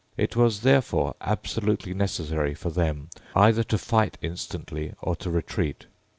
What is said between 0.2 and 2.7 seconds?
was therefore absolutely necessary